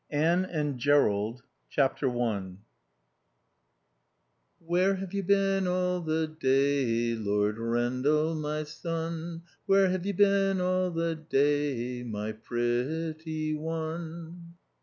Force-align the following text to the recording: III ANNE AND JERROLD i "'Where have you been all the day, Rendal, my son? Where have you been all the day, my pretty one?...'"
III 0.11 0.17
ANNE 0.19 0.45
AND 0.45 0.79
JERROLD 0.79 1.43
i 1.77 2.47
"'Where 4.57 4.95
have 4.95 5.13
you 5.13 5.21
been 5.21 5.67
all 5.67 6.01
the 6.01 6.25
day, 6.25 7.13
Rendal, 7.15 8.33
my 8.35 8.63
son? 8.63 9.43
Where 9.67 9.91
have 9.91 10.07
you 10.07 10.15
been 10.15 10.59
all 10.59 10.89
the 10.89 11.13
day, 11.13 12.01
my 12.01 12.31
pretty 12.31 13.53
one?...'" 13.53 14.55